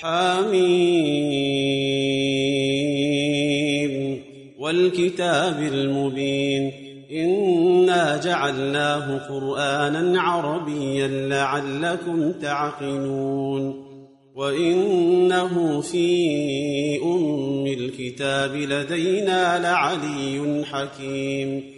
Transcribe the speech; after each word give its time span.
حميم 0.00 0.62
والكتاب 4.58 5.62
المبين 5.62 6.72
إنا 7.12 8.20
جعلناه 8.24 9.18
قرآنا 9.28 10.20
عربيا 10.20 11.08
لعلكم 11.08 12.32
تعقلون 12.32 13.88
وإنه 14.34 15.80
في 15.80 17.02
أم 17.02 17.66
الكتاب 17.66 18.56
لدينا 18.56 19.58
لعلي 19.58 20.64
حكيم 20.64 21.77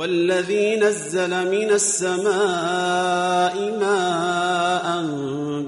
والذي 0.00 0.76
نزل 0.76 1.30
من 1.30 1.70
السماء 1.70 3.54
ماء 3.80 5.06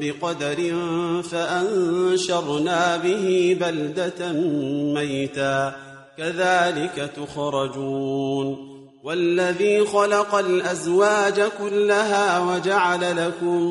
بقدر 0.00 0.74
فأنشرنا 1.22 2.96
به 2.96 3.56
بلدة 3.60 4.32
ميتا 4.94 5.74
كذلك 6.18 7.10
تخرجون 7.16 8.72
والذي 9.02 9.86
خلق 9.86 10.34
الأزواج 10.34 11.40
كلها 11.58 12.38
وجعل 12.38 13.26
لكم 13.26 13.62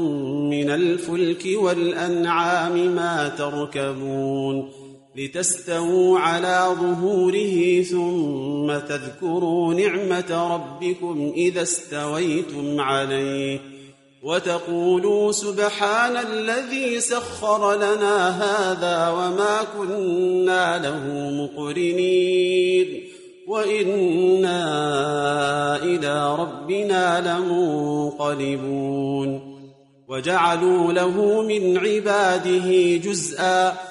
من 0.49 0.69
الفلك 0.69 1.43
والأنعام 1.55 2.95
ما 2.95 3.31
تركبون 3.37 4.80
لتستووا 5.15 6.19
على 6.19 6.75
ظهوره 6.81 7.81
ثم 7.81 8.77
تذكروا 8.87 9.73
نعمة 9.73 10.53
ربكم 10.53 11.33
إذا 11.35 11.61
استويتم 11.61 12.81
عليه 12.81 13.59
وتقولوا 14.23 15.31
سبحان 15.31 16.17
الذي 16.17 16.99
سخر 16.99 17.75
لنا 17.75 18.29
هذا 18.29 19.09
وما 19.09 19.57
كنا 19.77 20.77
له 20.77 21.29
مقرنين 21.43 23.03
وإنا 23.47 24.63
إلى 25.83 26.35
ربنا 26.35 27.37
لمنقلبون 27.39 28.71
وجعلوا 30.07 30.93
له 30.93 31.41
من 31.41 31.77
عباده 31.77 32.97
جزءا 32.97 33.90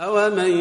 اومن 0.00 0.60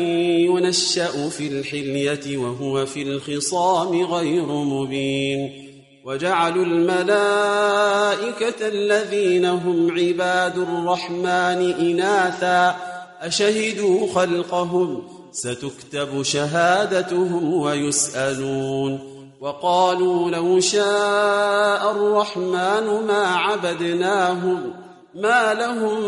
ينشا 0.50 1.30
في 1.30 1.48
الحليه 1.48 2.38
وهو 2.38 2.86
في 2.86 3.02
الخصام 3.02 4.04
غير 4.04 4.46
مبين 4.46 5.68
وجعلوا 6.06 6.66
الملائكه 6.66 8.68
الذين 8.68 9.46
هم 9.46 10.00
عباد 10.00 10.58
الرحمن 10.58 11.74
اناثا 11.80 12.76
اشهدوا 13.22 14.08
خلقهم 14.14 15.04
ستكتب 15.32 16.24
شهادتهم 16.24 17.54
ويسالون 17.54 19.00
وقالوا 19.42 20.32
لو 20.32 20.60
شاء 20.60 21.92
الرحمن 21.92 23.08
ما 23.08 23.28
عبدناهم 23.28 24.74
ما 25.16 25.54
لهم 25.54 26.00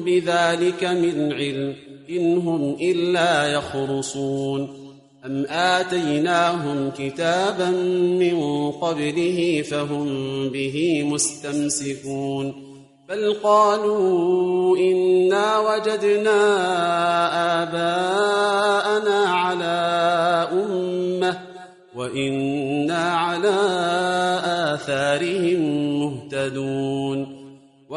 بذلك 0.00 0.84
من 0.84 1.32
علم 1.32 1.93
إن 2.10 2.38
هم 2.38 2.76
إلا 2.80 3.52
يخرصون. 3.52 4.84
أم 5.26 5.46
آتيناهم 5.50 6.90
كتابا 6.98 7.70
من 8.20 8.70
قبله 8.70 9.64
فهم 9.70 10.06
به 10.48 11.02
مستمسكون. 11.04 12.54
بل 13.08 13.34
قالوا 13.42 14.76
إنا 14.76 15.58
وجدنا 15.58 16.40
آباءنا 17.62 19.18
على 19.24 19.78
أمة 20.52 21.38
وإنا 21.96 23.10
على 23.12 23.56
آثارهم 24.44 25.60
مهتدون. 26.00 27.03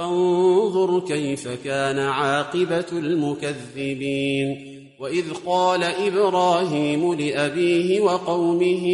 فانظر 0.00 1.00
كيف 1.00 1.48
كان 1.64 1.98
عاقبة 1.98 2.84
المكذبين. 2.92 4.66
وإذ 5.00 5.24
قال 5.46 5.82
إبراهيم 5.82 7.14
لأبيه 7.14 8.00
وقومه 8.00 8.86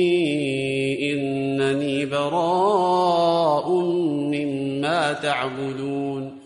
إنني 1.02 2.06
براء 2.06 3.70
مما 4.32 5.12
تعبدون. 5.12 6.38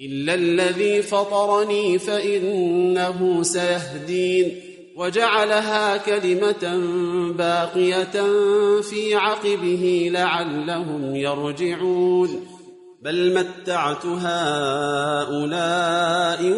إلا 0.00 0.34
الذي 0.34 1.02
فطرني 1.02 1.98
فإنه 1.98 3.42
سيهدين. 3.42 4.60
وجعلها 4.96 5.96
كلمة 5.96 6.80
باقية 7.38 8.22
في 8.80 9.14
عقبه 9.14 10.10
لعلهم 10.12 11.16
يرجعون. 11.16 12.53
بل 13.04 13.34
متعت 13.34 14.06
هؤلاء 14.06 15.38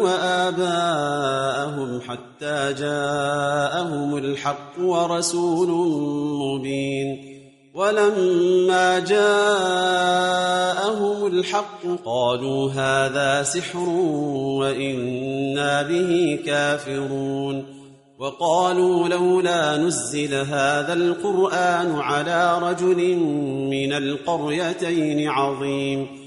وآباءهم 0.01 2.01
حتى 2.01 2.73
جاءهم 2.73 4.17
الحق 4.17 4.79
ورسول 4.79 5.69
مبين. 6.39 7.37
ولما 7.73 8.99
جاءهم 8.99 9.27
الحق 11.27 11.85
قالوا 12.05 12.71
هذا 12.71 13.43
سحر 13.43 13.89
وإنا 14.59 15.81
به 15.81 16.39
كافرون. 16.45 17.65
وقالوا 18.19 19.07
لولا 19.07 19.77
نزل 19.77 20.33
هذا 20.33 20.93
القرآن 20.93 21.95
على 21.95 22.59
رجل 22.61 23.15
من 23.71 23.93
القريتين 23.93 25.29
عظيم. 25.29 26.26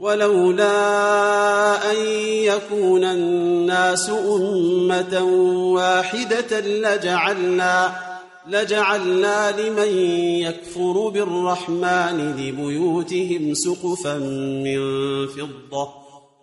ولولا 0.00 1.90
أن 1.90 1.96
يكون 2.44 3.04
الناس 3.04 4.10
أمة 4.10 5.22
واحدة 5.74 6.60
لجعلنا 6.60 8.08
لجعلنا 8.48 9.60
لمن 9.60 9.98
يكفر 10.40 11.08
بالرحمن 11.08 12.34
لبيوتهم 12.38 13.54
سقفا 13.54 14.18
من 14.64 14.78
فضة 15.26 15.88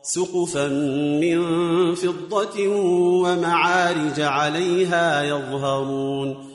سقفا 0.01 0.67
من 1.21 1.39
فضة 1.95 2.67
ومعارج 3.23 4.21
عليها 4.21 5.23
يظهرون 5.23 6.54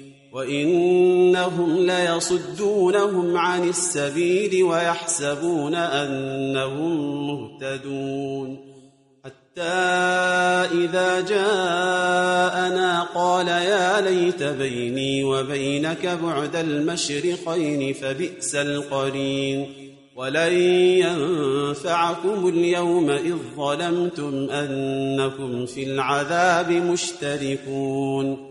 وإنهم 0.31 1.77
ليصدونهم 1.77 3.37
عن 3.37 3.69
السبيل 3.69 4.63
ويحسبون 4.63 5.75
أنهم 5.75 7.27
مهتدون. 7.27 8.71
حتى 9.25 9.61
إذا 10.71 11.21
جاءنا 11.21 13.07
قال 13.15 13.47
يا 13.47 14.01
ليت 14.01 14.43
بيني 14.43 15.23
وبينك 15.23 16.19
بعد 16.23 16.55
المشرقين 16.55 17.93
فبئس 17.93 18.55
القرين. 18.55 19.67
ولن 20.15 20.53
ينفعكم 21.03 22.47
اليوم 22.47 23.09
إذ 23.09 23.35
ظلمتم 23.57 24.49
أنكم 24.49 25.65
في 25.65 25.83
العذاب 25.83 26.71
مشتركون. 26.71 28.50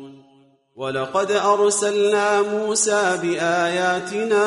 ولقد 0.75 1.31
أرسلنا 1.31 2.41
موسى 2.41 3.19
بآياتنا 3.21 4.43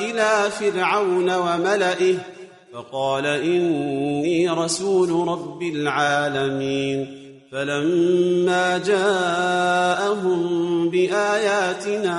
إلى 0.00 0.50
فرعون 0.50 1.34
وملئه 1.34 2.14
فقال 2.72 3.26
إني 3.26 4.50
رسول 4.50 5.28
رب 5.28 5.62
العالمين 5.62 7.18
فلما 7.52 8.78
جاءهم 8.78 10.40
بآياتنا 10.90 12.18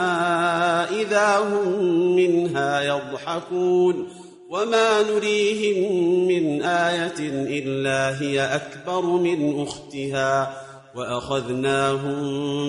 إذا 0.91 1.37
هم 1.37 2.15
منها 2.15 2.81
يضحكون 2.81 4.07
وما 4.49 5.03
نريهم 5.03 6.27
من 6.27 6.61
آية 6.61 7.19
إلا 7.59 8.21
هي 8.21 8.55
أكبر 8.55 9.01
من 9.01 9.61
أختها 9.61 10.68
وأخذناهم 10.95 12.19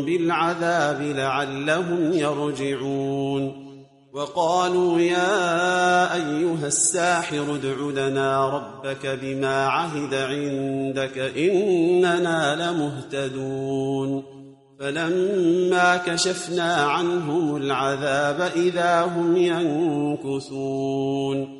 بالعذاب 0.05 1.03
لعلهم 1.03 2.13
يرجعون. 2.13 3.71
وقالوا 4.13 5.01
يا 5.01 6.15
أيها 6.15 6.67
الساحر 6.67 7.55
ادع 7.55 8.07
لنا 8.07 8.49
ربك 8.49 9.19
بما 9.23 9.67
عهد 9.67 10.15
عندك 10.15 11.19
إننا 11.19 12.71
لمهتدون. 12.71 14.23
فلما 14.81 15.97
كشفنا 15.97 16.75
عنهم 16.75 17.57
العذاب 17.57 18.51
إذا 18.57 19.03
هم 19.03 19.37
ينكثون. 19.37 21.60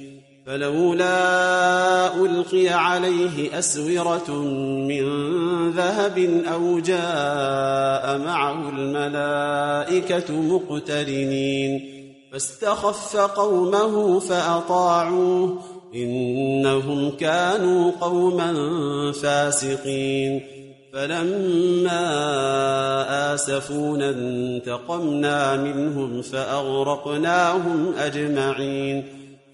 فلولا 0.45 2.15
ألقي 2.15 2.67
عليه 2.69 3.59
أسورة 3.59 4.31
من 4.87 5.03
ذهب 5.71 6.43
أو 6.53 6.79
جاء 6.79 8.17
معه 8.17 8.69
الملائكة 8.69 10.33
مقترنين 10.33 12.01
فاستخف 12.31 13.17
قومه 13.17 14.19
فأطاعوه 14.19 15.57
إنهم 15.95 17.11
كانوا 17.11 17.91
قوما 18.01 18.53
فاسقين 19.11 20.41
فلما 20.93 22.03
آسفونا 23.33 24.09
انتقمنا 24.09 25.55
منهم 25.55 26.21
فأغرقناهم 26.21 27.93
أجمعين 27.97 29.20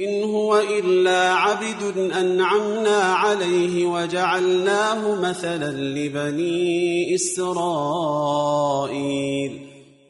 إن 0.00 0.22
هو 0.22 0.58
إلا 0.58 1.32
عبد 1.32 2.10
أنعمنا 2.18 2.98
عليه 2.98 3.86
وجعلناه 3.86 5.20
مثلا 5.20 5.72
لبني 5.72 7.14
إسرائيل. 7.14 8.40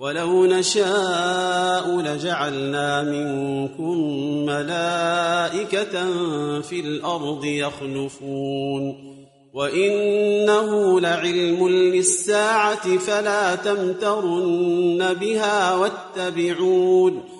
ولو 0.01 0.47
نشاء 0.47 2.01
لجعلنا 2.01 3.03
منكم 3.03 3.99
ملائكة 4.47 6.21
في 6.61 6.81
الأرض 6.81 7.45
يخلفون. 7.45 9.11
وإنه 9.55 11.01
لعلم 11.01 11.69
للساعة 11.69 12.99
فلا 12.99 13.55
تمترن 13.55 15.15
بها 15.21 15.75
واتبعون. 15.75 17.40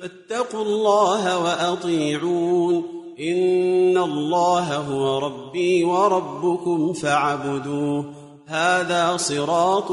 فاتقوا 0.00 0.62
الله 0.62 1.44
وأطيعون. 1.44 2.84
إن 3.20 3.98
الله 3.98 4.76
هو 4.76 5.18
ربي 5.18 5.84
وربكم 5.84 6.92
فاعبدوه. 6.92 8.04
هذا 8.46 9.16
صراط 9.16 9.90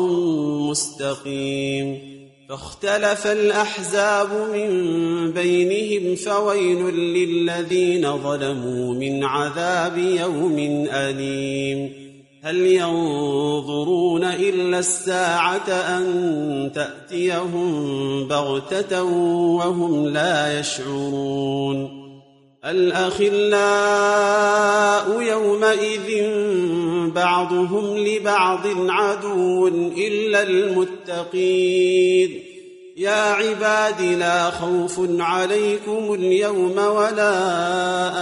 مستقيم. 0.70 2.16
فاختلف 2.50 3.28
الأحزاب 3.28 4.28
من 4.54 4.70
بينهم 5.32 6.16
فويل 6.16 6.86
للذين 6.94 8.18
ظلموا 8.18 8.94
من 8.94 9.24
عذاب 9.24 9.98
يوم 9.98 10.88
أليم. 10.92 12.05
هل 12.46 12.58
ينظرون 12.58 14.24
إلا 14.24 14.80
الساعة 14.80 15.70
أن 15.70 16.72
تأتيهم 16.76 18.28
بغتة 18.28 19.04
وهم 19.04 20.08
لا 20.08 20.60
يشعرون 20.60 22.06
الأخلاء 22.66 23.62
يومئذ 25.22 26.30
بعضهم 27.12 27.98
لبعض 27.98 28.68
عدو 28.90 29.68
إلا 29.98 30.44
المتقين 30.44 32.42
يا 32.98 33.34
عباد 33.34 34.02
لا 34.02 34.50
خوف 34.50 35.00
عليكم 35.20 36.14
اليوم 36.14 36.78
ولا 36.78 37.32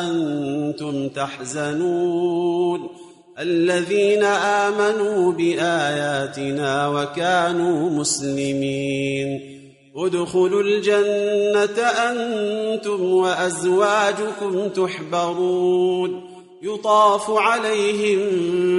أنتم 0.07 1.09
تحزنون 1.09 3.02
الذين 3.39 4.23
آمنوا 4.23 5.31
بآياتنا 5.31 6.87
وكانوا 6.87 7.89
مسلمين. 7.89 9.53
ادخلوا 9.95 10.63
الجنة 10.63 11.83
أنتم 11.87 13.03
وأزواجكم 13.13 14.69
تحبرون. 14.69 16.23
يطاف 16.63 17.31
عليهم 17.31 18.19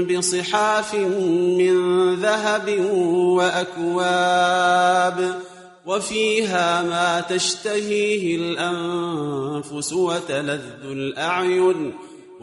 بصحاف 0.05 0.95
من 0.95 2.15
ذهب 2.15 2.81
وأكواب. 3.37 5.35
وفيها 5.87 6.83
ما 6.83 7.21
تشتهيه 7.21 8.37
الأنفس 8.37 9.93
وتلذ 9.93 10.61
الأعين. 10.85 11.93